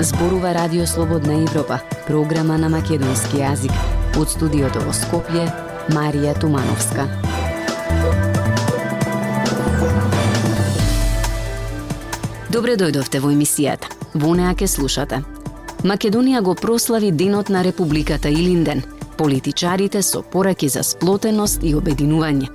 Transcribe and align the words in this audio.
Зборува 0.00 0.54
Радио 0.54 0.86
Слободна 0.86 1.34
Европа, 1.34 1.80
програма 2.06 2.58
на 2.58 2.68
македонски 2.68 3.36
јазик. 3.36 3.72
Од 4.16 4.30
студиото 4.30 4.80
во 4.80 4.92
Скопје, 4.96 5.44
Марија 5.92 6.32
Тумановска. 6.40 7.04
Добре 12.48 12.76
дојдовте 12.80 13.20
во 13.20 13.28
емисијата. 13.28 13.92
Во 14.14 14.32
неа 14.34 14.54
ке 14.56 14.66
слушате. 14.66 15.20
Македонија 15.84 16.40
го 16.40 16.54
прослави 16.54 17.12
Денот 17.12 17.48
на 17.48 17.64
Републиката 17.64 18.28
Илинден. 18.28 18.97
Политичарите 19.18 20.02
со 20.02 20.22
пораки 20.22 20.68
за 20.68 20.82
сплотеност 20.82 21.62
и 21.62 21.74
обединување. 21.74 22.48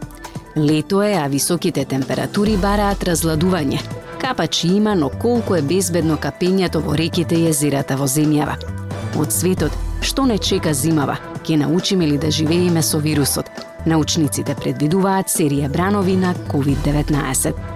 Лето 0.58 1.02
е, 1.02 1.14
а 1.14 1.28
високите 1.28 1.84
температури 1.86 2.56
бараат 2.58 3.04
разладување. 3.04 3.82
Капачи 4.22 4.68
има, 4.68 4.96
но 4.96 5.10
колку 5.10 5.56
е 5.56 5.62
безбедно 5.62 6.16
капењето 6.18 6.80
во 6.80 6.96
реките 6.96 7.36
и 7.36 7.50
езерата 7.50 7.98
во 8.00 8.08
земјава. 8.08 8.56
Од 9.20 9.36
светот, 9.36 9.76
што 10.02 10.26
не 10.26 10.38
чека 10.38 10.74
зимава? 10.74 11.18
Ке 11.44 11.58
научиме 11.58 12.08
ли 12.08 12.18
да 12.18 12.32
живееме 12.32 12.82
со 12.82 13.00
вирусот? 13.00 13.52
Научниците 13.86 14.56
предвидуваат 14.56 15.28
серија 15.28 15.68
бранови 15.70 16.16
на 16.16 16.34
COVID-19. 16.48 17.73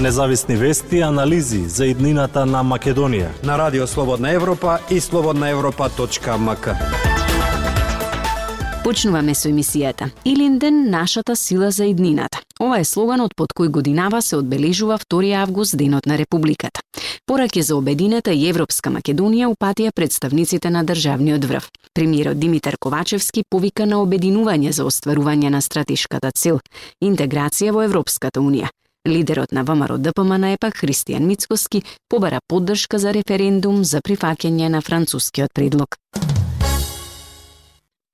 Независни 0.00 0.56
вести 0.56 0.96
и 0.96 1.00
анализи 1.00 1.68
за 1.68 1.86
иднината 1.86 2.42
на 2.46 2.60
Македонија. 2.60 3.30
На 3.44 3.56
Радио 3.58 3.86
Слободна 3.86 4.30
Европа 4.30 4.78
и 4.90 5.00
слободнаевропа.мк. 5.00 6.68
Почнуваме 8.84 9.34
со 9.34 9.48
емисијата. 9.48 10.10
Илинден, 10.24 10.90
нашата 10.90 11.36
сила 11.36 11.70
за 11.70 11.84
иднината. 11.84 12.40
Ова 12.60 12.78
е 12.78 12.84
слоганот 12.84 13.32
под 13.36 13.56
кој 13.56 13.68
годинава 13.68 14.22
се 14.22 14.36
одбележува 14.36 14.98
2 14.98 15.32
август 15.32 15.76
Денот 15.76 16.06
на 16.06 16.18
Републиката. 16.18 16.80
Пораке 17.26 17.62
за 17.62 17.76
обединета 17.76 18.32
и 18.32 18.48
Европска 18.48 18.90
Македонија 18.90 19.48
упатија 19.48 19.90
представниците 19.96 20.70
на 20.70 20.84
државниот 20.84 21.44
врв. 21.44 21.70
Премиерот 21.94 22.38
Димитар 22.38 22.76
Ковачевски 22.80 23.44
повика 23.50 23.86
на 23.86 23.96
обединување 23.96 24.70
за 24.70 24.84
остварување 24.84 25.48
на 25.48 25.62
стратешката 25.62 26.30
цел– 26.36 26.60
интеграција 27.00 27.72
во 27.72 27.82
Европската 27.82 28.40
Унија. 28.40 28.68
Лидерот 29.06 29.52
на 29.52 29.64
ВМРО 29.64 29.98
ДПМН 29.98 30.44
епак 30.56 30.74
Христијан 30.82 31.26
Мицкоски 31.26 31.82
побара 32.08 32.40
поддршка 32.48 32.98
за 32.98 33.12
референдум 33.14 33.84
за 33.84 34.02
прифаќање 34.02 34.68
на 34.68 34.80
францускиот 34.80 35.54
предлог. 35.54 35.96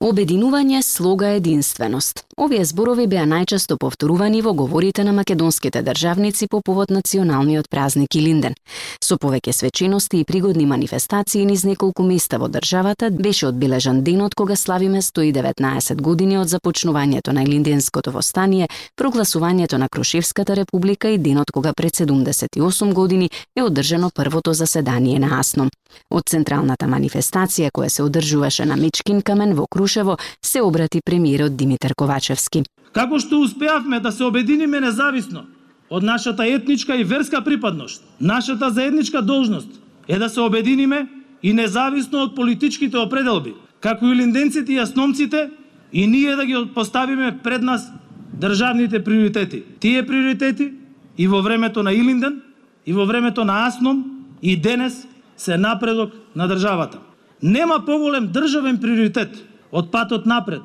Обединување, 0.03 0.81
слога, 0.83 1.29
единственост. 1.39 2.25
Овие 2.37 2.65
зборови 2.67 3.05
беа 3.07 3.23
најчесто 3.23 3.77
повторувани 3.79 4.41
во 4.43 4.51
говорите 4.53 5.05
на 5.07 5.13
македонските 5.15 5.83
државници 5.87 6.49
по 6.51 6.59
повод 6.61 6.91
националниот 6.91 7.69
празник 7.71 8.17
Илинден. 8.19 8.57
Со 8.99 9.15
повеќе 9.15 9.53
свечености 9.55 10.19
и 10.19 10.25
пригодни 10.25 10.67
манифестации 10.67 11.45
низ 11.47 11.63
неколку 11.63 12.03
места 12.03 12.41
во 12.43 12.49
државата 12.49 13.11
беше 13.11 13.47
одбележан 13.47 14.03
денот 14.03 14.35
кога 14.35 14.57
славиме 14.57 15.03
119 15.03 16.03
години 16.03 16.39
од 16.39 16.51
започнувањето 16.51 17.31
на 17.31 17.45
Илинденското 17.47 18.11
востание, 18.11 18.69
прогласувањето 18.99 19.79
на 19.79 19.89
Крушевската 19.89 20.57
република 20.57 21.09
и 21.09 21.19
денот 21.19 21.53
кога 21.53 21.73
пред 21.73 21.95
78 21.95 22.93
години 22.93 23.31
е 23.57 23.63
одржано 23.63 24.11
првото 24.11 24.53
заседание 24.53 25.19
на 25.19 25.39
АСНОМ. 25.39 25.71
Од 26.11 26.29
централната 26.29 26.87
манифестација 26.89 27.71
која 27.71 27.89
се 27.89 28.03
одржуваше 28.03 28.65
на 28.65 28.77
Мечкин 28.77 29.23
камен 29.23 29.55
во 29.55 29.67
Крушево 29.93 30.17
се 30.43 30.63
обрати 30.63 31.01
премиерот 31.05 31.57
Димитар 31.57 31.93
Ковачевски. 31.97 32.63
Како 32.97 33.19
што 33.21 33.43
успеавме 33.45 33.99
да 34.01 34.13
се 34.13 34.25
обединиме 34.25 34.81
независно 34.81 35.45
од 35.93 36.03
нашата 36.03 36.47
етничка 36.49 36.97
и 36.97 37.05
верска 37.05 37.43
припадност, 37.45 38.01
нашата 38.21 38.71
заедничка 38.71 39.23
должност 39.23 39.69
е 40.09 40.19
да 40.19 40.29
се 40.29 40.41
обединиме 40.41 41.09
и 41.43 41.53
независно 41.53 42.25
од 42.25 42.35
политичките 42.37 42.97
определби, 42.97 43.53
како 43.81 44.09
и 44.09 44.17
линденците 44.17 44.73
и 44.73 44.81
јасномците, 44.81 45.51
и 45.93 46.07
ние 46.07 46.37
да 46.37 46.47
ги 46.47 46.57
поставиме 46.75 47.39
пред 47.45 47.63
нас 47.63 47.93
државните 48.41 49.05
приоритети. 49.05 49.63
Тие 49.81 50.07
приоритети 50.07 50.73
и 51.19 51.29
во 51.29 51.43
времето 51.43 51.83
на 51.83 51.93
Илинден, 51.93 52.41
и 52.87 52.93
во 52.93 53.05
времето 53.05 53.45
на 53.45 53.67
Асном, 53.67 54.05
и 54.43 54.57
денес 54.57 55.07
се 55.37 55.57
напредок 55.57 56.13
на 56.37 56.49
државата. 56.49 56.99
Нема 57.43 57.85
поголем 57.85 58.33
државен 58.33 58.81
приоритет 58.81 59.52
од 59.73 59.91
патот 59.91 60.27
напред, 60.29 60.63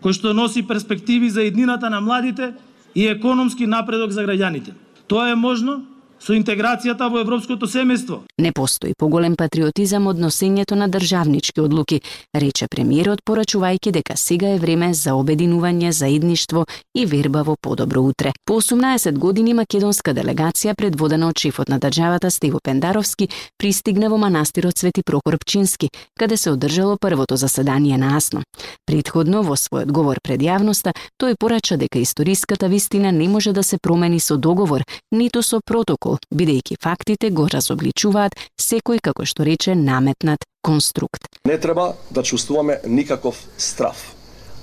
кој 0.00 0.16
што 0.16 0.32
носи 0.32 0.64
перспективи 0.66 1.28
за 1.30 1.44
еднината 1.44 1.90
на 1.92 2.00
младите 2.00 2.54
и 2.94 3.06
економски 3.06 3.66
напредок 3.66 4.10
за 4.10 4.24
граѓаните. 4.24 4.72
Тоа 5.06 5.30
е 5.30 5.36
можно 5.36 5.82
со 6.20 6.36
интеграцијата 6.36 7.08
во 7.08 7.22
европското 7.24 7.66
семејство. 7.66 8.20
Не 8.38 8.52
постои 8.52 8.92
поголем 8.98 9.36
патриотизам 9.40 10.06
од 10.06 10.20
носењето 10.20 10.76
на 10.76 10.88
државнички 10.88 11.60
одлуки, 11.60 12.00
рече 12.34 12.68
премиерот 12.68 13.22
порачувајќи 13.24 13.90
дека 13.96 14.16
сега 14.16 14.52
е 14.54 14.58
време 14.60 14.92
за 14.94 15.16
обединување, 15.16 15.92
заедништво 15.96 16.66
и 16.94 17.06
верба 17.06 17.42
во 17.42 17.56
подобро 17.56 18.02
утре. 18.02 18.32
По 18.44 18.60
18 18.60 19.18
години 19.18 19.54
македонска 19.54 20.12
делегација 20.14 20.74
предводена 20.74 21.28
од 21.28 21.38
шефот 21.40 21.68
на 21.68 21.78
државата 21.78 22.30
Стево 22.30 22.60
Пендаровски 22.62 23.28
пристигна 23.58 24.10
во 24.10 24.18
манастирот 24.18 24.78
Свети 24.78 25.02
Прокор 25.02 25.38
Пчински, 25.38 25.88
каде 26.18 26.36
се 26.36 26.50
одржало 26.50 26.98
првото 27.00 27.36
заседание 27.36 27.98
на 27.98 28.16
АСНО. 28.16 28.42
Предходно 28.86 29.42
во 29.42 29.56
својот 29.56 29.88
говор 29.92 30.20
пред 30.22 30.42
јавноста, 30.44 30.92
тој 31.16 31.36
порача 31.40 31.76
дека 31.76 31.98
историската 31.98 32.68
вистина 32.68 33.12
не 33.12 33.28
може 33.28 33.52
да 33.52 33.64
се 33.64 33.78
промени 33.78 34.20
со 34.20 34.36
договор, 34.36 34.84
ниту 35.12 35.42
со 35.42 35.60
протокол 35.64 36.09
протокол, 36.10 36.18
бидејќи 36.34 36.76
фактите 36.80 37.30
го 37.30 37.48
разобличуваат 37.48 38.32
секој, 38.58 39.00
како 39.02 39.24
што 39.24 39.44
рече, 39.44 39.74
наметнат 39.74 40.44
конструкт. 40.62 41.26
Не 41.46 41.58
треба 41.58 41.96
да 42.10 42.22
чувствуваме 42.22 42.80
никаков 42.86 43.36
страф. 43.58 44.14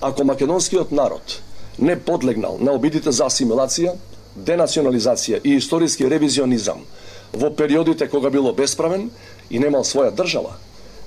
Ако 0.02 0.24
македонскиот 0.24 0.92
народ 0.92 1.42
не 1.80 1.96
подлегнал 1.96 2.58
на 2.60 2.72
обидите 2.72 3.12
за 3.12 3.26
асимилација, 3.26 3.96
денационализација 4.36 5.42
и 5.44 5.58
историски 5.58 6.10
ревизионизам 6.10 6.86
во 7.34 7.50
периодите 7.50 8.08
кога 8.08 8.30
било 8.30 8.54
бесправен 8.54 9.10
и 9.50 9.60
немал 9.60 9.84
своја 9.84 10.14
држава, 10.14 10.58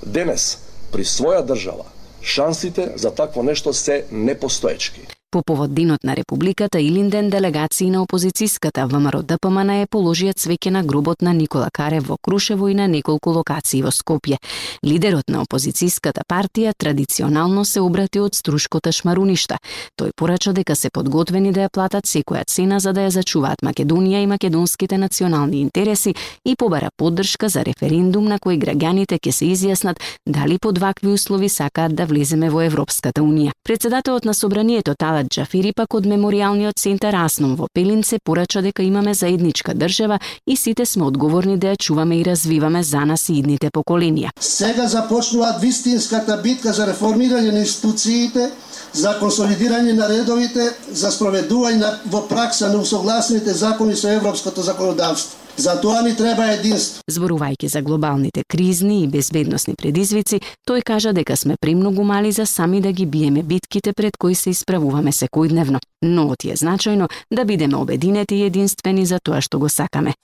денес, 0.06 0.58
при 0.92 1.04
своја 1.04 1.44
држава, 1.46 1.86
шансите 2.22 2.92
за 2.96 3.10
такво 3.14 3.42
нешто 3.42 3.72
се 3.72 4.04
непостоечки. 4.10 5.06
По 5.32 5.42
повод 5.42 5.74
Денот 5.74 6.04
на 6.04 6.16
Републиката 6.16 6.80
Илинден 6.80 7.30
делегации 7.30 7.90
на 7.90 8.02
опозицијската 8.02 8.82
ВМРО 8.90 9.22
ДПМН 9.22 9.70
е 9.82 9.86
положија 9.86 10.32
цвеќе 10.34 10.70
на 10.74 10.82
гробот 10.82 11.22
на 11.22 11.30
Никола 11.32 11.68
Карев 11.70 12.08
во 12.08 12.16
Крушево 12.18 12.66
и 12.68 12.74
на 12.74 12.88
неколку 12.88 13.30
локации 13.30 13.82
во 13.82 13.92
Скопје. 13.94 14.40
Лидерот 14.82 15.30
на 15.30 15.44
опозицијската 15.44 16.26
партија 16.26 16.72
традиционално 16.74 17.64
се 17.64 17.80
обрати 17.80 18.18
од 18.18 18.34
струшкота 18.34 18.90
шмаруништа. 18.90 19.58
Тој 19.94 20.10
порача 20.16 20.52
дека 20.52 20.74
се 20.74 20.90
подготвени 20.90 21.52
да 21.52 21.68
ја 21.68 21.70
платат 21.70 22.10
секоја 22.10 22.42
цена 22.50 22.80
за 22.80 22.92
да 22.92 23.06
ја 23.06 23.14
зачуваат 23.14 23.62
Македонија 23.62 24.24
и 24.24 24.26
македонските 24.26 24.98
национални 24.98 25.60
интереси 25.60 26.14
и 26.44 26.56
побара 26.56 26.90
поддршка 26.96 27.48
за 27.48 27.62
референдум 27.62 28.26
на 28.26 28.40
кој 28.42 28.58
граѓаните 28.58 29.22
ќе 29.22 29.30
се 29.30 29.44
изјаснат 29.54 30.02
дали 30.26 30.58
под 30.58 30.78
вакви 30.78 31.14
услови 31.14 31.48
сакаат 31.48 31.94
да 31.94 32.06
влеземе 32.06 32.50
во 32.50 32.66
Европската 32.66 33.22
Унија. 33.22 33.54
Председателот 33.62 34.24
на 34.24 34.34
собранието 34.34 34.94
Тала 34.98 35.19
Мурат 35.20 35.32
Джафери 35.32 35.72
пак 35.76 35.94
од 35.94 36.06
мемориалниот 36.08 36.78
центар 36.80 37.14
Асном 37.14 37.52
во 37.56 37.66
Пелинце 37.74 38.18
порача 38.24 38.62
дека 38.62 38.82
имаме 38.82 39.12
заедничка 39.14 39.74
држава 39.74 40.18
и 40.46 40.56
сите 40.56 40.86
сме 40.86 41.04
одговорни 41.04 41.58
да 41.58 41.74
ја 41.74 41.76
чуваме 41.76 42.20
и 42.20 42.24
развиваме 42.24 42.82
за 42.82 43.04
нас 43.04 43.28
и 43.28 43.34
идните 43.38 43.68
поколенија. 43.68 44.30
Сега 44.40 44.86
започнува 44.88 45.58
вистинската 45.60 46.38
битка 46.42 46.72
за 46.72 46.86
реформирање 46.88 47.52
на 47.52 47.60
институциите, 47.60 48.50
за 48.92 49.12
консолидирање 49.20 49.92
на 49.92 50.08
редовите, 50.08 50.72
за 50.88 51.12
спроведување 51.12 51.92
во 52.06 52.24
пракса 52.28 52.72
на 52.72 52.80
усогласените 52.80 53.52
закони 53.52 53.96
со 53.96 54.08
европското 54.08 54.62
законодавство. 54.62 55.36
За 55.56 55.80
тоа 55.80 56.02
ни 56.02 56.14
треба 56.16 56.46
единство. 56.52 57.02
Зборувајќи 57.10 57.68
за 57.68 57.82
глобалните 57.82 58.42
кризни 58.48 59.02
и 59.04 59.08
безбедносни 59.08 59.74
предизвици, 59.74 60.40
тој 60.68 60.82
кажа 60.82 61.12
дека 61.12 61.36
сме 61.36 61.56
премногу 61.60 62.04
мали 62.04 62.32
за 62.32 62.46
сами 62.46 62.80
да 62.80 62.92
ги 62.92 63.06
биеме 63.06 63.42
битките 63.42 63.92
пред 63.92 64.16
кои 64.16 64.34
се 64.34 64.50
исправуваме 64.50 65.12
секојдневно. 65.12 65.78
Но 66.02 66.36
ти 66.36 66.50
е 66.50 66.56
значајно 66.56 67.10
да 67.30 67.44
бидеме 67.44 67.76
обединети 67.76 68.34
и 68.34 68.46
единствени 68.46 69.06
за 69.06 69.18
тоа 69.22 69.40
што 69.40 69.58
го 69.58 69.68
сакаме. 69.68 70.14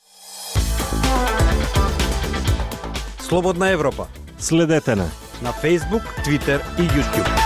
Слободна 3.20 3.70
Европа. 3.70 4.06
Следете 4.38 4.96
на 4.96 5.10
на 5.42 5.52
Facebook, 5.52 6.02
Twitter 6.24 6.60
и 6.78 6.82
YouTube. 6.82 7.45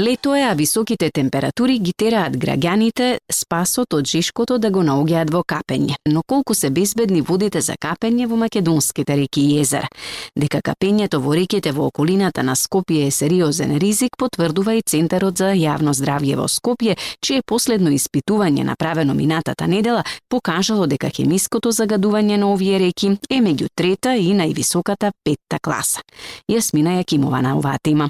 Лето 0.00 0.34
е, 0.34 0.40
а 0.40 0.54
високите 0.54 1.10
температури 1.10 1.74
ги 1.78 1.92
тераат 1.92 2.36
граѓаните 2.40 3.18
спасот 3.28 3.92
од 3.92 4.06
жишкото 4.08 4.56
да 4.58 4.70
го 4.72 4.80
наоѓаат 4.80 5.28
во 5.28 5.42
капење. 5.44 5.98
Но 6.08 6.22
колку 6.24 6.54
се 6.54 6.70
безбедни 6.70 7.20
водите 7.20 7.60
за 7.60 7.76
капење 7.76 8.24
во 8.26 8.38
македонските 8.40 9.16
реки 9.20 9.42
и 9.44 9.58
езера? 9.60 9.90
Дека 10.32 10.62
капењето 10.64 11.20
во 11.20 11.34
реките 11.36 11.74
во 11.76 11.90
околината 11.92 12.42
на 12.42 12.54
Скопје 12.56 13.06
е 13.06 13.10
сериозен 13.10 13.76
ризик, 13.76 14.16
потврдува 14.16 14.78
и 14.78 14.82
Центарот 14.82 15.36
за 15.36 15.52
јавно 15.52 15.92
здравје 15.92 16.40
во 16.40 16.48
Скопје, 16.48 16.96
чие 17.20 17.42
последно 17.44 17.92
испитување 17.92 18.64
направено 18.64 19.12
минатата 19.12 19.68
недела 19.68 20.06
покажало 20.30 20.86
дека 20.86 21.12
хемиското 21.12 21.68
загадување 21.68 22.40
на 22.40 22.48
овие 22.48 22.80
реки 22.80 23.12
е 23.28 23.44
меѓу 23.44 23.68
трета 23.76 24.16
и 24.16 24.32
највисоката 24.32 25.12
петта 25.22 25.60
класа. 25.60 26.00
Јасмина 26.48 26.96
Јакимова 27.02 27.44
на 27.44 27.58
оваа 27.60 27.76
тема. 27.82 28.08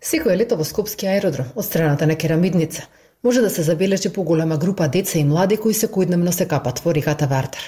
Секој 0.00 0.32
лето 0.40 0.56
во 0.56 0.64
Скопски 0.64 1.04
аеродром, 1.06 1.50
од 1.60 1.64
страната 1.64 2.06
на 2.08 2.14
Керамидница, 2.16 2.86
може 3.22 3.40
да 3.44 3.50
се 3.50 3.62
забележи 3.62 4.08
поголема 4.08 4.56
група 4.56 4.88
деца 4.88 5.18
и 5.18 5.24
млади 5.24 5.58
кои 5.60 5.74
секојдневно 5.74 6.32
се 6.32 6.46
капат 6.48 6.78
во 6.84 6.94
реката 6.94 7.26
Вартар. 7.26 7.60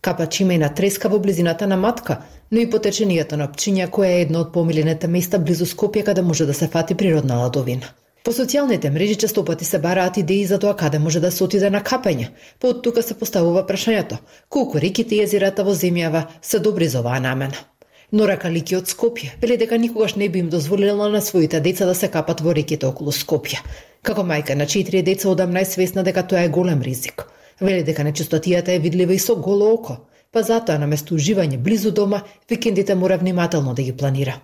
Капач 0.00 0.40
има 0.40 0.54
и 0.54 0.58
на 0.58 0.68
треска 0.74 1.08
во 1.08 1.18
близината 1.18 1.66
на 1.66 1.76
Матка, 1.76 2.20
но 2.52 2.60
и 2.60 2.70
потечението 2.70 3.36
на 3.36 3.48
Пчиња, 3.48 3.88
која 3.90 4.06
е 4.06 4.20
едно 4.22 4.44
од 4.46 4.52
помилените 4.52 5.08
места 5.08 5.38
близу 5.38 5.66
Скопје 5.66 6.04
каде 6.04 6.22
може 6.22 6.46
да 6.46 6.54
се 6.54 6.68
фати 6.68 6.94
природна 6.94 7.40
ладовина. 7.42 7.90
По 8.22 8.30
социјалните 8.30 8.90
мрежи 8.94 9.16
често 9.16 9.44
пати 9.44 9.64
се 9.64 9.78
бараат 9.78 10.16
идеи 10.16 10.46
за 10.46 10.58
тоа 10.58 10.76
каде 10.76 10.98
може 10.98 11.20
да 11.20 11.30
се 11.32 11.44
отиде 11.44 11.70
на 11.70 11.82
капење. 11.82 12.28
па 12.60 12.68
од 12.68 12.82
тука 12.82 13.02
се 13.02 13.14
поставува 13.14 13.66
прашањето: 13.66 14.18
колку 14.48 14.78
реките 14.78 15.14
и 15.16 15.22
езерата 15.22 15.64
во 15.64 15.74
земјава 15.74 16.26
се 16.42 16.58
добри 16.58 16.88
за 16.88 17.00
оваа 17.00 17.20
намена? 17.20 17.54
Нора 18.12 18.34
Калики 18.42 18.74
од 18.74 18.88
Скопје 18.90 19.36
вели 19.38 19.56
дека 19.56 19.76
никогаш 19.78 20.16
не 20.18 20.28
би 20.28 20.40
им 20.42 20.48
дозволила 20.50 21.08
на 21.08 21.20
своите 21.22 21.60
деца 21.60 21.86
да 21.86 21.94
се 21.94 22.08
капат 22.10 22.40
во 22.40 22.54
реките 22.54 22.86
околу 22.86 23.12
Скопје. 23.14 23.60
Како 24.02 24.24
мајка 24.26 24.56
на 24.58 24.66
четири 24.66 25.02
деца 25.06 25.28
одам 25.30 25.52
најсвесна 25.54 26.02
дека 26.02 26.26
тоа 26.26 26.42
е 26.42 26.48
голем 26.48 26.82
ризик. 26.82 27.28
Вели 27.60 27.84
дека 27.86 28.02
нечистотијата 28.02 28.74
е 28.74 28.82
видлива 28.82 29.14
и 29.14 29.18
со 29.18 29.36
голо 29.36 29.70
око, 29.74 29.96
па 30.32 30.42
затоа 30.42 30.78
на 30.78 30.90
место 30.90 31.14
уживање 31.14 31.58
близу 31.58 31.92
дома, 31.92 32.22
викендите 32.50 32.94
мора 32.94 33.18
внимателно 33.18 33.74
да 33.74 33.82
ги 33.82 33.96
планира. 33.96 34.40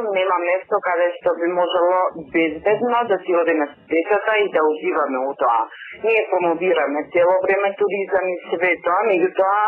Нема 0.00 0.38
место 0.48 0.80
каде 0.86 1.08
што 1.16 1.34
би 1.40 1.46
можело 1.52 1.98
безбедно 2.32 3.00
да 3.10 3.16
си 3.24 3.32
одиме 3.40 3.66
с 3.70 3.74
децата 3.92 4.32
и 4.44 4.46
да 4.54 4.60
уживаме 4.70 5.18
у 5.28 5.32
тоа. 5.40 5.62
Ние 6.04 6.28
промовираме 6.30 7.00
цело 7.12 7.34
време 7.44 7.68
туризам 7.80 8.26
и 8.34 8.36
све 8.48 8.72
тоа, 8.84 9.00
меѓутоа 9.10 9.60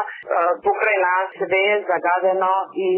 покрај 0.65 0.97
нас 1.05 1.37
све 1.37 1.63
е 1.75 1.85
загадено 1.91 2.53
и 2.87 2.89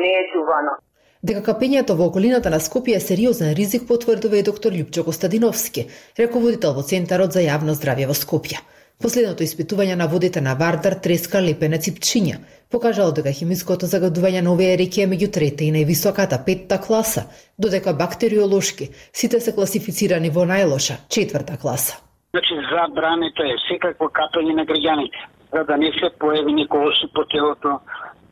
не 0.00 0.10
е 0.20 0.24
чувано. 0.32 0.74
Дека 1.22 1.42
капењето 1.46 1.94
во 1.94 2.08
околината 2.10 2.50
на 2.50 2.58
Скопје 2.58 2.96
е 2.98 3.06
сериозен 3.08 3.52
ризик 3.54 3.84
потврдува 3.86 4.40
и 4.40 4.48
доктор 4.48 4.72
Лјупчо 4.74 5.04
Костадиновски, 5.06 5.86
реководител 6.18 6.72
во 6.74 6.82
Центарот 6.82 7.36
за 7.36 7.44
јавно 7.44 7.76
здравје 7.78 8.08
во 8.10 8.16
Скопје. 8.18 8.58
Последното 9.00 9.42
испитување 9.42 9.94
на 9.96 10.06
водите 10.06 10.40
на 10.40 10.54
Вардар, 10.54 10.94
Треска, 11.02 11.40
Лепенец 11.40 11.88
и 11.88 11.94
Пчиња 11.94 12.36
покажало 12.72 13.12
дека 13.16 13.32
химиското 13.36 13.86
загадување 13.86 14.40
на 14.44 14.52
овие 14.52 14.76
реки 14.80 15.02
е 15.02 15.08
меѓу 15.10 15.28
трета 15.36 15.64
и 15.64 15.72
највисоката 15.74 16.38
петта 16.46 16.78
класа, 16.80 17.26
додека 17.58 17.92
бактериолошки 17.92 18.88
сите 19.12 19.40
се 19.40 19.54
класифицирани 19.56 20.30
во 20.30 20.46
најлоша 20.48 20.96
четврта 21.08 21.58
класа. 21.62 21.98
Значи 22.32 22.54
забрането 22.70 23.44
е 23.44 23.58
секакво 23.68 24.08
капење 24.08 24.54
на 24.56 24.64
граѓани, 24.64 25.10
за 25.52 25.64
да 25.68 25.76
не 25.76 25.90
се 25.98 26.08
појави 26.20 26.54
николоси 26.62 27.10
по 27.14 27.24
телото, 27.34 27.80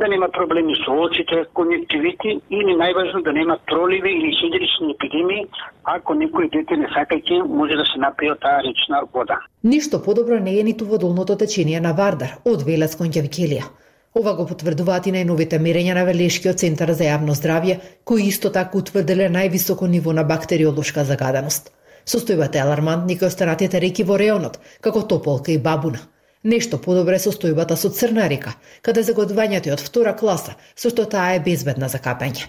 да 0.00 0.08
нема 0.08 0.29
проблеми 0.38 0.75
со 0.85 0.93
очите, 1.05 1.44
конјективити 1.58 2.31
или 2.58 2.73
најважно 2.82 3.23
да 3.26 3.32
нема 3.32 3.58
проливи 3.70 4.12
или 4.19 4.31
хидрични 4.41 4.94
епидемии, 4.97 5.44
ако 5.85 6.17
некој 6.23 6.50
дете 6.56 6.81
не 6.81 6.88
сакајќи 6.97 7.44
може 7.61 7.76
да 7.81 7.85
се 7.91 8.00
напие 8.06 8.32
од 8.32 8.41
таа 8.41 8.64
речна 8.67 9.05
вода. 9.14 9.38
Ништо 9.62 10.02
подобро 10.02 10.41
не 10.41 10.58
е 10.61 10.64
ниту 10.64 10.88
во 10.91 10.99
долното 10.99 11.37
течение 11.37 11.81
на 11.81 11.93
Вардар, 11.93 12.41
од 12.44 12.67
Велес 12.67 12.97
кон 12.97 13.12
Ова 14.19 14.32
го 14.35 14.44
потврдуваат 14.50 15.05
и 15.06 15.12
најновите 15.14 15.58
мерења 15.62 15.93
на 15.94 16.03
Велешкиот 16.08 16.58
центар 16.58 16.91
за 16.99 17.05
јавно 17.06 17.37
здравје, 17.38 17.76
кои 18.05 18.25
исто 18.31 18.50
така 18.56 18.79
утврделе 18.79 19.29
највисоко 19.31 19.87
ниво 19.87 20.12
на 20.12 20.25
бактериолошка 20.25 21.05
загаденост. 21.11 21.70
Состојбата 22.12 22.58
е 22.58 22.64
алармантни 22.64 23.17
кај 23.20 23.31
останатите 23.31 23.81
реки 23.85 24.03
во 24.08 24.19
реонот, 24.19 24.58
како 24.81 25.05
Тополка 25.12 25.53
и 25.53 25.58
Бабуна. 25.58 26.03
Нешто 26.43 26.79
подобре 26.81 27.19
со 27.21 27.31
стојбата 27.37 27.77
со 27.77 27.91
Црна 27.93 28.27
река, 28.33 28.55
каде 28.81 29.03
загодувањето 29.05 29.69
е 29.69 29.73
од 29.75 29.81
втора 29.85 30.15
класа, 30.17 30.55
со 30.75 30.89
што 30.89 31.05
таа 31.05 31.35
е 31.37 31.41
безбедна 31.45 31.89
за 31.93 31.99
капење. 32.01 32.47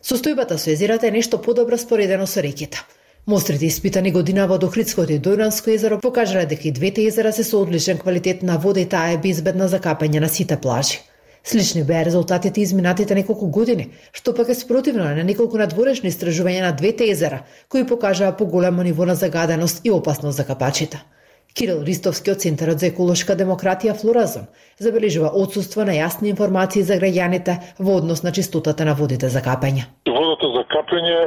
Состојбата 0.00 0.56
со 0.56 0.70
езерата 0.72 1.10
е 1.10 1.10
нешто 1.10 1.36
подобро 1.36 1.76
споредено 1.76 2.26
со 2.26 2.40
реките. 2.40 2.80
Мострите 3.26 3.66
испитани 3.66 4.12
година 4.12 4.46
во 4.48 4.56
Охридското 4.56 5.12
и 5.12 5.20
Дојранско 5.20 5.74
езеро 5.74 6.00
покажале 6.00 6.46
дека 6.46 6.68
и 6.68 6.72
двете 6.72 7.04
езера 7.04 7.32
се 7.32 7.44
со 7.44 7.60
одличен 7.60 7.98
квалитет 7.98 8.42
на 8.42 8.56
вода 8.58 8.80
и 8.80 8.88
таа 8.88 9.12
е 9.12 9.18
безбедна 9.18 9.68
за 9.68 9.78
капење 9.78 10.20
на 10.24 10.28
сите 10.28 10.56
плажи. 10.56 11.00
Слични 11.44 11.84
беа 11.84 12.04
резултатите 12.04 12.60
изминатите 12.60 13.14
неколку 13.14 13.46
години, 13.46 13.90
што 14.12 14.32
пак 14.32 14.48
е 14.48 14.54
спротивно 14.54 15.04
на 15.04 15.24
неколку 15.24 15.60
надворешни 15.60 16.08
истражувања 16.08 16.62
на 16.64 16.72
двете 16.72 17.10
езера, 17.12 17.44
кои 17.68 17.84
покажаа 17.84 18.36
поголемо 18.36 18.82
ниво 18.82 19.04
на 19.04 19.14
загаденост 19.14 19.84
и 19.84 19.90
опасност 19.90 20.36
за 20.36 20.44
капачите. 20.44 21.04
Кирил 21.54 21.84
Ристовски 21.86 22.32
од 22.32 22.40
Центарот 22.42 22.80
за 22.82 22.88
еколошка 22.90 23.36
демократија 23.38 23.92
Флоразон 23.94 24.48
забележува 24.82 25.28
одсуство 25.38 25.84
на 25.86 25.94
јасни 25.94 26.32
информации 26.32 26.82
за 26.82 26.96
граѓаните 26.98 27.54
во 27.78 27.92
однос 28.00 28.24
на 28.26 28.32
чистотата 28.34 28.82
на 28.88 28.94
водите 28.98 29.28
за 29.30 29.38
капење. 29.38 29.84
Водата 30.10 30.48
за 30.56 30.64
капење 30.72 31.18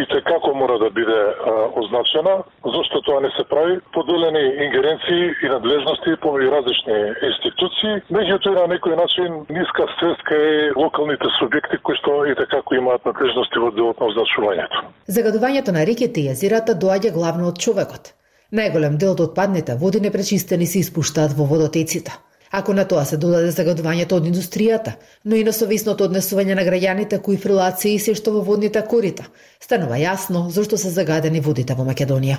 и 0.00 0.02
те 0.10 0.18
како 0.26 0.50
мора 0.58 0.80
да 0.82 0.88
биде 0.90 1.14
а, 1.14 1.52
означена, 1.78 2.32
зашто 2.74 3.02
тоа 3.06 3.20
не 3.22 3.30
се 3.36 3.44
прави, 3.50 3.76
поделени 3.94 4.42
ингеренции 4.64 5.28
и 5.44 5.50
надлежности 5.52 6.16
помеѓу 6.24 6.50
различни 6.56 6.96
институции, 7.28 7.92
меѓутоа 8.16 8.56
на 8.56 8.64
некој 8.72 8.98
начин 8.98 9.36
ниска 9.58 9.86
свеска 10.00 10.40
е 10.48 10.72
локалните 10.74 11.30
субјекти 11.36 11.78
кои 11.86 12.00
што 12.00 12.16
и 12.26 12.34
како 12.56 12.80
имаат 12.80 13.06
надлежности 13.06 13.62
во 13.62 13.70
делот 13.78 14.02
на 14.02 14.10
означувањето. 14.10 14.82
Загадувањето 15.18 15.76
на 15.78 15.86
реките 15.86 16.26
и 16.26 16.34
езерата 16.34 16.74
доаѓа 16.74 17.14
главно 17.14 17.52
од 17.52 17.62
човекот. 17.62 18.10
Најголем 18.52 18.98
дел 19.00 19.14
од 19.14 19.20
отпадните 19.24 19.78
води 19.80 20.00
непречистени 20.04 20.66
се 20.68 20.82
испуштаат 20.84 21.32
во 21.32 21.46
водотеците. 21.48 22.12
Ако 22.52 22.74
на 22.76 22.84
тоа 22.84 23.06
се 23.08 23.16
додаде 23.16 23.48
загадувањето 23.48 24.18
од 24.20 24.26
индустријата, 24.28 24.92
но 25.24 25.38
и 25.40 25.44
на 25.44 25.54
совисното 25.56 26.04
однесување 26.04 26.52
на 26.58 26.66
граѓаните 26.66 27.22
кои 27.24 27.38
фрлаат 27.40 27.80
се 27.80 27.94
и 27.94 27.98
се 27.98 28.12
што 28.14 28.34
во 28.36 28.42
водните 28.44 28.82
корита, 28.84 29.24
станува 29.56 29.96
јасно 29.96 30.50
зашто 30.52 30.76
се 30.76 30.92
загадени 30.92 31.40
водите 31.40 31.72
во 31.72 31.88
Македонија. 31.88 32.36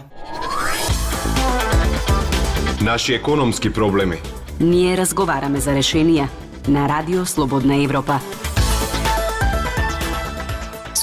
Наши 2.85 3.13
економски 3.17 3.73
проблеми. 3.73 4.21
Ние 4.59 4.93
разговараме 4.97 5.59
за 5.59 5.73
решенија 5.73 6.29
на 6.67 6.87
Радио 6.87 7.25
Слободна 7.25 7.81
Европа. 7.81 8.21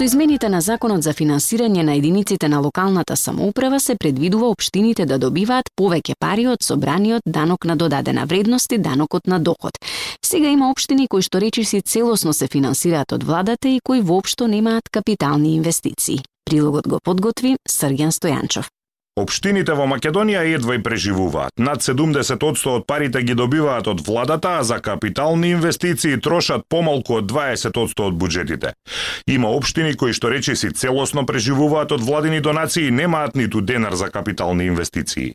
Со 0.00 0.04
измените 0.04 0.48
на 0.48 0.62
Законот 0.64 1.02
за 1.04 1.12
финансирање 1.12 1.82
на 1.84 1.92
единиците 1.92 2.48
на 2.48 2.60
локалната 2.64 3.16
самоуправа 3.16 3.80
се 3.80 3.96
предвидува 4.00 4.48
општините 4.48 5.04
да 5.06 5.18
добиваат 5.18 5.68
повеќе 5.76 6.14
пари 6.16 6.46
од 6.48 6.64
собраниот 6.64 7.28
данок 7.28 7.66
на 7.68 7.76
додадена 7.76 8.24
вредност 8.24 8.72
и 8.72 8.78
данокот 8.78 9.26
на 9.26 9.38
доход. 9.40 9.76
Сега 10.24 10.48
има 10.48 10.70
општини 10.70 11.04
кои 11.08 11.20
што 11.20 11.40
речиси 11.40 11.82
целосно 11.82 12.32
се 12.32 12.48
финансираат 12.48 13.12
од 13.12 13.24
владата 13.24 13.68
и 13.68 13.80
кои 13.84 14.00
воопшто 14.00 14.48
немаат 14.48 14.88
капитални 14.88 15.54
инвестиции. 15.54 16.24
Прилогот 16.50 16.88
го 16.88 16.98
подготви 17.04 17.56
Срген 17.68 18.08
Стојанчов. 18.08 18.72
Обштините 19.20 19.74
во 19.76 19.84
Македонија 19.84 20.46
едва 20.48 20.78
и 20.78 20.82
преживуваат. 20.82 21.52
Над 21.60 21.84
70% 21.84 22.70
од 22.72 22.86
парите 22.88 23.20
ги 23.22 23.34
добиваат 23.36 23.90
од 23.92 24.00
владата, 24.06 24.54
а 24.60 24.64
за 24.64 24.78
капитални 24.80 25.50
инвестиции 25.52 26.20
трошат 26.20 26.64
помалку 26.68 27.18
од 27.20 27.28
20% 27.28 28.06
од 28.06 28.16
буџетите. 28.16 28.72
Има 29.28 29.52
општини 29.52 29.92
кои 29.94 30.16
што 30.16 30.32
речиси 30.32 30.72
целосно 30.72 31.26
преживуваат 31.26 31.92
од 31.92 32.00
владини 32.00 32.40
донации 32.40 32.88
и 32.88 32.94
немаат 32.94 33.36
ниту 33.36 33.60
денар 33.60 33.94
за 33.94 34.08
капитални 34.08 34.66
инвестиции. 34.72 35.34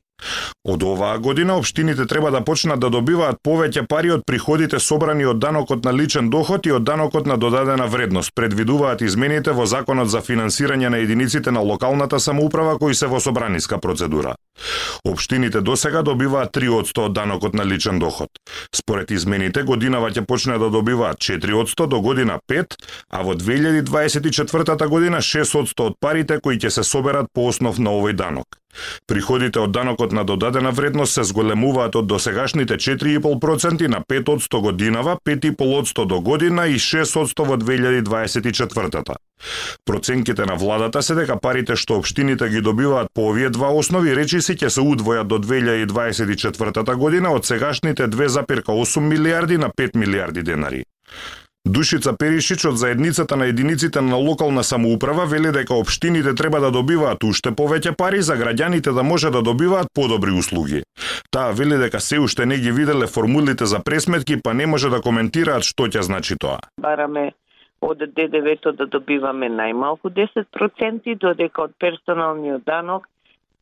Од 0.66 0.84
оваа 0.84 1.18
година 1.18 1.58
општините 1.58 2.06
треба 2.06 2.32
да 2.32 2.42
почнат 2.42 2.80
да 2.80 2.90
добиваат 2.90 3.38
повеќе 3.46 3.86
пари 3.90 4.10
од 4.16 4.24
приходите 4.26 4.80
собрани 4.80 5.26
од 5.30 5.38
данокот 5.40 5.86
на 5.86 5.94
личен 5.94 6.30
доход 6.34 6.66
и 6.66 6.72
од 6.72 6.84
данокот 6.84 7.28
на 7.30 7.38
додадена 7.38 7.86
вредност, 7.88 8.32
предвидуваат 8.36 9.02
измените 9.02 9.52
во 9.52 9.66
Законот 9.66 10.10
за 10.10 10.24
финансирање 10.26 10.90
на 10.90 10.98
единиците 10.98 11.52
на 11.52 11.60
локалната 11.60 12.20
самоуправа 12.20 12.80
кои 12.80 12.96
се 12.96 13.08
во 13.08 13.20
собраниска 13.20 13.78
процедура. 13.78 14.36
Општините 15.06 15.62
досега 15.62 16.02
добиваат 16.02 16.58
3% 16.58 17.06
од 17.06 17.14
данокот 17.14 17.54
на 17.54 17.66
личен 17.66 18.00
доход. 18.00 18.30
Според 18.76 19.12
измените, 19.12 19.64
годинава 19.64 20.10
ќе 20.12 20.26
почне 20.26 20.58
да 20.58 20.70
добиваат 20.70 21.18
4% 21.18 21.88
до 21.88 22.02
година 22.02 22.40
5, 22.50 22.76
а 23.12 23.22
во 23.22 23.36
2024 23.36 24.88
година 24.88 25.22
6% 25.22 25.82
од 25.82 26.00
парите 26.00 26.40
кои 26.42 26.58
ќе 26.58 26.70
се 26.70 26.84
соберат 26.84 27.28
по 27.34 27.48
основ 27.48 27.78
на 27.80 27.92
овој 27.92 28.14
данок. 28.14 28.65
Приходите 29.08 29.60
од 29.60 29.72
данокот 29.72 30.12
на 30.12 30.24
додадена 30.24 30.72
вредност 30.72 31.14
се 31.14 31.24
зголемуваат 31.24 31.96
од 31.96 32.08
досегашните 32.08 32.78
4,5% 32.78 33.88
на 33.88 34.02
5% 34.02 34.62
годинава, 34.62 35.18
5,5% 35.26 36.06
до 36.06 36.22
година 36.22 36.68
и 36.68 36.80
6% 36.80 37.46
во 37.46 37.58
2024-та. 37.58 39.16
Проценките 39.86 40.46
на 40.46 40.56
владата 40.56 41.04
се 41.04 41.16
дека 41.16 41.38
парите 41.42 41.76
што 41.76 42.00
општините 42.00 42.50
ги 42.50 42.62
добиваат 42.62 43.08
по 43.14 43.30
овие 43.30 43.50
два 43.50 43.70
основи 43.76 44.16
речиси 44.16 44.56
ќе 44.56 44.70
се 44.70 44.82
удвојат 44.82 45.28
до 45.28 45.40
2024 45.40 46.96
година 46.96 47.32
од 47.36 47.46
сегашните 47.46 48.08
2,8 48.08 49.00
милиарди 49.00 49.58
на 49.58 49.70
5 49.70 49.96
милиарди 49.96 50.44
денари. 50.44 50.84
Душица 51.66 52.14
Перишич 52.14 52.66
од 52.66 52.78
заедницата 52.78 53.36
на 53.36 53.46
единиците 53.46 54.02
на 54.02 54.16
локална 54.16 54.64
самоуправа 54.64 55.26
вели 55.26 55.52
дека 55.52 55.74
општините 55.74 56.36
треба 56.36 56.60
да 56.60 56.70
добиваат 56.72 57.24
уште 57.24 57.50
повеќе 57.50 57.96
пари 57.98 58.22
за 58.22 58.36
граѓаните 58.38 58.94
да 58.94 59.04
може 59.04 59.32
да 59.34 59.42
добиваат 59.42 59.90
подобри 59.96 60.32
услуги. 60.32 60.84
Таа 61.32 61.58
вели 61.58 61.78
дека 61.82 62.00
се 62.00 62.20
уште 62.20 62.46
не 62.46 62.58
ги 62.58 62.72
виделе 62.72 63.08
формулите 63.08 63.66
за 63.66 63.80
пресметки, 63.80 64.38
па 64.44 64.54
не 64.54 64.68
може 64.68 64.90
да 64.94 65.02
коментираат 65.02 65.66
што 65.66 65.90
ќе 65.90 66.06
значи 66.06 66.38
тоа. 66.38 66.62
Бараме 66.78 67.32
од 67.82 67.98
ДДВ-то 67.98 68.72
да 68.72 68.86
добиваме 68.86 69.50
најмалку 69.50 70.14
10%, 70.14 71.18
додека 71.18 71.66
од 71.66 71.74
персоналниот 71.82 72.62
данок, 72.66 73.10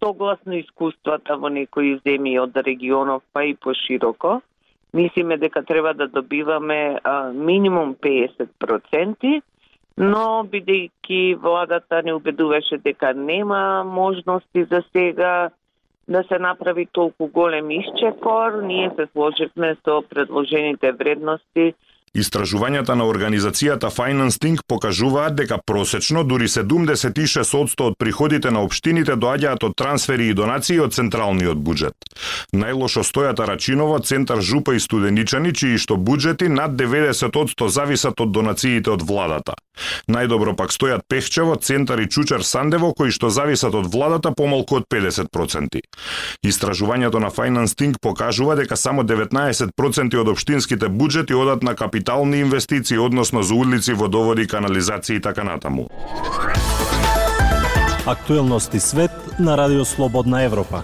согласно 0.03 0.59
искуствата 0.59 1.39
во 1.39 1.47
некои 1.47 1.95
земји 2.03 2.35
од 2.43 2.57
регионов, 2.67 3.23
па 3.31 3.47
и 3.47 3.55
пошироко, 3.55 4.41
мислиме 4.93 5.37
дека 5.37 5.63
треба 5.63 5.93
да 5.93 6.07
добиваме 6.07 6.99
а, 7.03 7.31
минимум 7.33 7.95
50%, 7.95 9.41
но 9.97 10.43
бидејќи 10.43 11.37
владата 11.37 12.01
не 12.01 12.13
убедуваше 12.13 12.77
дека 12.77 13.13
нема 13.13 13.83
можности 13.83 14.63
за 14.63 14.83
сега 14.91 15.49
да 16.07 16.23
се 16.23 16.39
направи 16.39 16.85
толку 16.85 17.27
голем 17.27 17.71
исчекор, 17.71 18.61
ние 18.63 18.91
се 18.95 19.07
сложивме 19.11 19.75
со 19.85 20.01
предложените 20.09 20.91
вредности 20.91 21.73
Истражувањата 22.13 22.93
на 22.93 23.07
организацијата 23.09 23.89
Finance 23.89 24.37
Think 24.37 24.61
покажуваат 24.69 25.33
дека 25.35 25.57
просечно 25.65 26.21
дури 26.23 26.45
76% 26.47 27.87
од 27.87 27.95
приходите 27.97 28.51
на 28.53 28.61
општините 28.61 29.15
доаѓаат 29.17 29.65
од 29.65 29.73
трансфери 29.75 30.27
и 30.29 30.35
донации 30.37 30.77
од 30.83 30.93
централниот 30.93 31.57
буџет. 31.57 31.97
Најлошо 32.53 33.01
стојат 33.01 33.41
Рачиново, 33.41 33.97
Центар 34.05 34.45
Жупа 34.45 34.75
и 34.77 34.79
Студеничани, 34.79 35.55
чии 35.57 35.81
што 35.81 35.97
буџети 35.97 36.53
над 36.53 36.77
90% 36.77 37.69
зависат 37.69 38.21
од 38.21 38.29
донациите 38.29 38.93
од 38.93 39.01
владата. 39.01 39.57
Најдобро 40.07 40.55
пак 40.55 40.71
стојат 40.71 41.05
Пехчево, 41.07 41.55
Центар 41.55 41.99
и 41.99 42.09
Чучар 42.09 42.43
Сандево, 42.43 42.93
кои 42.93 43.11
што 43.11 43.29
зависат 43.29 43.75
од 43.75 43.87
владата 43.93 44.31
помалку 44.31 44.77
од 44.81 44.87
50%. 44.91 45.81
Истражувањето 46.43 47.19
на 47.19 47.31
Finance 47.31 47.75
Think 47.75 47.99
покажува 48.01 48.55
дека 48.55 48.77
само 48.77 49.03
19% 49.03 50.19
од 50.21 50.33
општинските 50.33 50.89
буџети 50.89 51.33
одат 51.33 51.63
на 51.63 51.75
капитални 51.75 52.39
инвестиции, 52.39 52.97
односно 52.97 53.43
за 53.43 53.55
улици, 53.55 53.93
водоводи, 53.93 54.47
канализација 54.47 55.17
и 55.17 55.21
така 55.21 55.43
натаму. 55.43 55.87
Актуелности 58.05 58.79
свет 58.79 59.11
на 59.39 59.57
Радио 59.57 59.85
Слободна 59.85 60.43
Европа. 60.43 60.83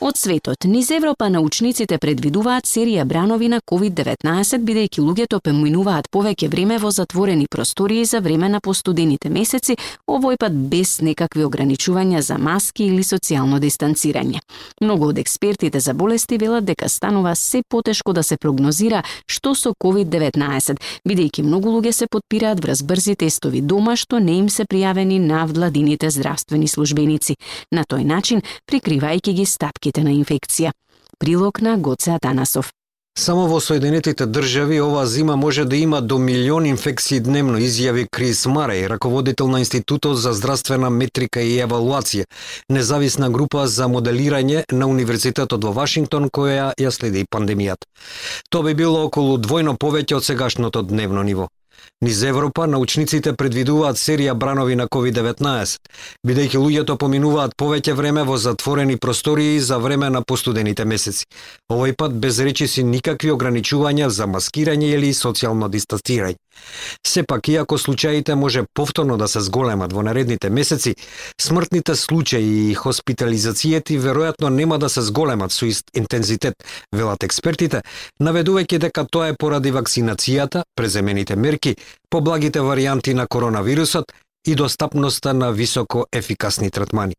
Од 0.00 0.16
светот, 0.16 0.64
низ 0.64 0.90
Европа 0.90 1.28
научниците 1.30 1.98
предвидуваат 2.02 2.66
серија 2.66 3.04
бранови 3.06 3.46
на 3.48 3.60
COVID-19, 3.62 4.58
бидејќи 4.66 5.00
луѓето 5.00 5.38
преминуваат 5.40 6.08
повеќе 6.10 6.48
време 6.50 6.78
во 6.82 6.90
затворени 6.90 7.46
простории 7.50 8.04
за 8.04 8.20
време 8.20 8.48
на 8.48 8.60
постудените 8.60 9.30
месеци, 9.30 9.76
овој 10.10 10.36
пат 10.40 10.52
без 10.52 10.98
некакви 11.00 11.44
ограничувања 11.46 12.20
за 12.26 12.38
маски 12.38 12.88
или 12.90 13.04
социјално 13.06 13.60
дистанцирање. 13.62 14.42
Многу 14.80 15.12
од 15.12 15.18
експертите 15.22 15.80
за 15.80 15.94
болести 15.94 16.38
велат 16.38 16.64
дека 16.64 16.88
станува 16.88 17.36
се 17.36 17.62
потешко 17.68 18.12
да 18.12 18.22
се 18.22 18.36
прогнозира 18.36 19.04
што 19.26 19.54
со 19.54 19.72
COVID-19, 19.78 20.74
бидејќи 21.06 21.46
многу 21.46 21.70
луѓе 21.78 21.92
се 21.92 22.06
подпираат 22.10 22.60
врз 22.60 22.82
брзи 22.82 23.14
тестови 23.14 23.60
дома 23.60 23.96
што 23.96 24.18
не 24.18 24.40
им 24.42 24.50
се 24.50 24.66
пријавени 24.66 25.18
на 25.18 25.46
владините 25.46 26.10
здравствени 26.10 26.68
службеници. 26.68 27.36
На 27.70 27.86
тој 27.86 28.04
начин, 28.04 28.42
прикривајќи 28.66 29.32
ги 29.32 29.46
стапки 29.46 29.83
случаите 29.84 30.04
на 30.04 30.12
инфекција. 30.12 30.72
Прилог 31.18 31.60
на 31.60 31.76
Гоце 31.76 32.14
Атанасов. 32.16 32.72
Само 33.16 33.46
во 33.46 33.60
Соединетите 33.60 34.26
држави 34.26 34.80
ова 34.80 35.06
зима 35.06 35.36
може 35.36 35.64
да 35.64 35.76
има 35.76 36.00
до 36.00 36.18
милион 36.18 36.66
инфекции 36.66 37.20
дневно, 37.20 37.58
изјави 37.58 38.08
Крис 38.10 38.46
Маре, 38.46 38.88
раководител 38.88 39.48
на 39.48 39.60
Институтот 39.60 40.18
за 40.18 40.32
здравствена 40.32 40.90
метрика 40.90 41.40
и 41.40 41.60
евалуација, 41.60 42.24
независна 42.68 43.30
група 43.30 43.66
за 43.66 43.86
моделирање 43.86 44.64
на 44.72 44.86
Универзитетот 44.86 45.64
во 45.64 45.72
Вашингтон 45.72 46.30
која 46.30 46.72
ја 46.74 46.90
следи 46.90 47.26
пандемијата. 47.30 47.86
Тоа 48.50 48.64
би 48.64 48.74
било 48.74 49.04
околу 49.04 49.38
двојно 49.38 49.76
повеќе 49.78 50.16
од 50.16 50.24
сегашното 50.24 50.82
дневно 50.82 51.22
ниво. 51.22 51.48
Низ 52.04 52.22
Европа, 52.22 52.66
научниците 52.66 53.32
предвидуваат 53.32 53.96
серија 53.96 54.34
бранови 54.34 54.74
на 54.76 54.84
COVID-19, 54.92 55.78
бидејќи 56.26 56.60
луѓето 56.60 56.96
поминуваат 57.00 57.54
повеќе 57.56 57.94
време 57.96 58.24
во 58.28 58.36
затворени 58.36 58.96
простории 58.96 59.60
за 59.60 59.78
време 59.78 60.10
на 60.10 60.20
постудените 60.22 60.84
месеци. 60.84 61.24
Овој 61.72 61.94
пат 61.96 62.18
без 62.20 62.40
речиси 62.44 62.84
никакви 62.84 63.32
ограничувања 63.32 64.08
за 64.08 64.26
маскирање 64.26 64.92
или 64.98 65.14
социјално 65.14 65.70
дистанцирање. 65.72 66.36
Сепак, 67.06 67.48
иако 67.48 67.78
случаите 67.78 68.34
може 68.34 68.64
повторно 68.74 69.16
да 69.16 69.28
се 69.28 69.40
зголемат 69.40 69.92
во 69.92 70.02
наредните 70.02 70.50
месеци, 70.50 70.94
смртните 71.40 71.96
случаи 71.96 72.70
и 72.70 72.74
хоспитализацијети 72.74 73.98
веројатно 73.98 74.48
нема 74.48 74.78
да 74.78 74.88
се 74.88 75.02
зголемат 75.02 75.52
со 75.52 75.66
ист 75.66 75.90
интензитет, 75.94 76.54
велат 76.92 77.24
експертите, 77.24 77.82
наведувајќи 78.20 78.78
дека 78.78 79.06
тоа 79.10 79.28
е 79.32 79.36
поради 79.38 79.72
вакцинацијата, 79.72 80.62
преземените 80.76 81.36
мерки, 81.36 81.73
поблагите 82.10 82.60
варијанти 82.60 83.14
на 83.14 83.26
коронавирусот 83.26 84.12
и 84.46 84.54
достапноста 84.54 85.34
на 85.34 85.52
високо 85.52 86.06
ефикасни 86.12 86.70
третмани. 86.70 87.14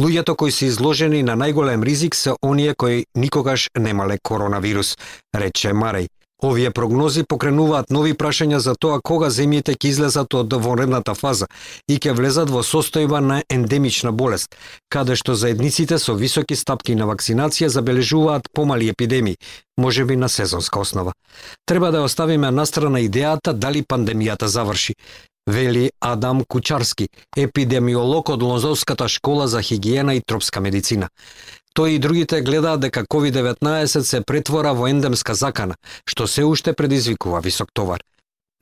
Луѓето 0.00 0.36
кои 0.36 0.52
се 0.52 0.66
изложени 0.66 1.22
на 1.22 1.36
најголем 1.36 1.82
ризик 1.84 2.14
се 2.14 2.34
оние 2.42 2.74
кои 2.74 3.06
никогаш 3.16 3.70
немале 3.78 4.18
коронавирус, 4.22 4.96
рече 5.34 5.72
Мареј. 5.72 6.08
Овие 6.42 6.70
прогнози 6.70 7.22
покренуваат 7.28 7.90
нови 7.90 8.14
прашања 8.14 8.58
за 8.58 8.74
тоа 8.74 9.00
кога 9.00 9.30
земјите 9.30 9.76
ќе 9.76 9.88
излезат 9.88 10.34
од 10.34 10.52
вонредната 10.52 11.14
фаза 11.14 11.46
и 11.88 11.98
ќе 11.98 12.14
влезат 12.18 12.50
во 12.50 12.62
состојба 12.62 13.20
на 13.20 13.42
ендемична 13.48 14.12
болест, 14.12 14.56
каде 14.88 15.16
што 15.16 15.34
заедниците 15.34 15.98
со 15.98 16.14
високи 16.14 16.56
стапки 16.56 16.94
на 16.94 17.06
вакцинација 17.06 17.68
забележуваат 17.68 18.50
помали 18.52 18.88
епидемии, 18.88 19.38
можеби 19.76 20.16
на 20.16 20.28
сезонска 20.28 20.80
основа. 20.80 21.12
Треба 21.66 21.90
да 21.90 22.02
оставиме 22.02 22.50
настрана 22.50 23.00
идејата 23.00 23.52
дали 23.52 23.82
пандемијата 23.82 24.46
заврши 24.46 24.94
вели 25.46 25.90
Адам 26.00 26.44
Кучарски, 26.48 27.08
епидемиолог 27.36 28.28
од 28.28 28.42
Лонзовската 28.42 29.08
школа 29.08 29.48
за 29.48 29.62
хигиена 29.62 30.14
и 30.14 30.22
тропска 30.26 30.60
медицина. 30.60 31.08
Тој 31.74 31.96
и 31.96 31.98
другите 31.98 32.38
гледаат 32.40 32.80
дека 32.80 33.02
COVID-19 33.02 34.02
се 34.06 34.20
претвора 34.20 34.72
во 34.78 34.86
ендемска 34.86 35.34
закана, 35.34 35.74
што 36.06 36.26
се 36.30 36.44
уште 36.46 36.72
предизвикува 36.72 37.40
висок 37.42 37.72
товар. 37.74 38.04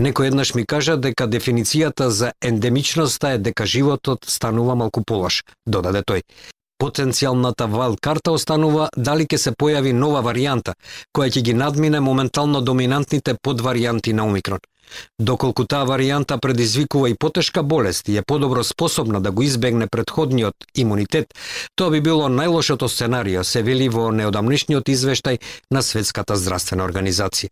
Некој 0.01 0.31
еднаш 0.33 0.55
ми 0.57 0.65
кажа 0.65 0.97
дека 0.97 1.27
дефиницијата 1.29 2.09
за 2.09 2.33
ендемичноста 2.41 3.35
е 3.37 3.39
дека 3.39 3.67
животот 3.67 4.25
станува 4.25 4.75
малку 4.75 5.05
полош, 5.05 5.43
додаде 5.67 6.01
тој. 6.01 6.25
Потенцијалната 6.81 7.69
вал 7.69 7.99
карта 8.01 8.33
останува 8.33 8.89
дали 8.97 9.29
ќе 9.29 9.37
се 9.37 9.53
појави 9.53 9.93
нова 9.93 10.25
варијанта, 10.25 10.73
која 11.13 11.29
ќе 11.37 11.43
ги 11.43 11.55
надмине 11.55 12.01
моментално 12.01 12.65
доминантните 12.65 13.37
подваријанти 13.37 14.17
на 14.17 14.25
Омикрон. 14.25 14.65
Доколку 15.19 15.65
таа 15.65 15.87
варијанта 15.87 16.39
предизвикува 16.39 17.11
и 17.11 17.15
потешка 17.15 17.63
болест 17.63 18.09
и 18.09 18.17
е 18.17 18.23
подобро 18.23 18.65
способна 18.65 19.21
да 19.21 19.31
го 19.31 19.43
избегне 19.43 19.87
предходниот 19.87 20.55
имунитет, 20.75 21.35
тоа 21.77 21.91
би 21.91 22.01
било 22.01 22.29
најлошото 22.29 22.89
сценарио, 22.89 23.45
се 23.45 23.63
вели 23.63 23.89
во 23.89 24.11
неодамнишниот 24.11 24.89
извештај 24.89 25.39
на 25.71 25.83
Светската 25.83 26.37
здравствена 26.37 26.85
организација. 26.85 27.49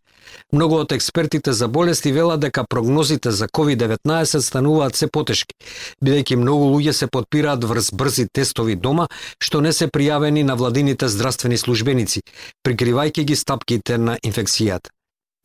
Многу 0.52 0.76
од 0.82 0.92
експертите 0.92 1.52
за 1.52 1.68
болести 1.68 2.12
велат 2.12 2.40
дека 2.40 2.64
прогнозите 2.68 3.30
за 3.30 3.48
COVID-19 3.48 4.40
стануваат 4.40 4.96
се 4.96 5.06
потешки, 5.06 5.54
бидејќи 6.04 6.36
многу 6.36 6.70
луѓе 6.74 6.92
се 6.92 7.06
подпираат 7.06 7.64
врз 7.64 7.90
брзи 7.92 8.28
тестови 8.32 8.76
дома, 8.76 9.08
што 9.42 9.60
не 9.60 9.72
се 9.72 9.88
пријавени 9.88 10.42
на 10.42 10.56
владините 10.56 11.08
здравствени 11.08 11.58
службеници, 11.58 12.22
прикривајќи 12.66 13.24
ги 13.24 13.36
стапките 13.36 13.98
на 13.98 14.18
инфекцијата. 14.22 14.90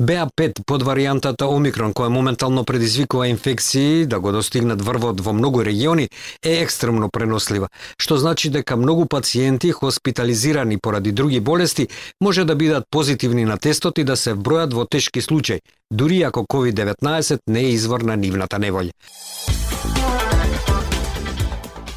БА5 0.01 0.65
под 0.67 0.83
варијантата 0.83 1.47
Омикрон, 1.47 1.93
која 1.95 2.09
моментално 2.11 2.65
предизвикува 2.67 3.29
инфекции 3.29 4.05
да 4.05 4.19
го 4.19 4.33
достигнат 4.35 4.81
врвот 4.81 5.21
во 5.23 5.31
многу 5.31 5.63
региони, 5.63 6.09
е 6.43 6.57
екстремно 6.59 7.07
пренослива, 7.09 7.69
што 7.95 8.17
значи 8.19 8.51
дека 8.51 8.75
многу 8.75 9.05
пациенти 9.07 9.71
хоспитализирани 9.71 10.77
поради 10.77 11.11
други 11.11 11.39
болести 11.39 11.87
може 12.21 12.43
да 12.43 12.55
бидат 12.55 12.83
позитивни 12.91 13.45
на 13.45 13.57
тестот 13.57 13.97
и 13.97 14.03
да 14.03 14.17
се 14.17 14.35
вбројат 14.35 14.73
во 14.73 14.83
тешки 14.83 15.21
случаи, 15.21 15.61
дури 15.91 16.23
ако 16.23 16.43
COVID-19 16.43 17.39
не 17.47 17.59
е 17.59 17.71
извор 17.71 18.01
на 18.01 18.17
нивната 18.17 18.59
неволја. 18.59 18.91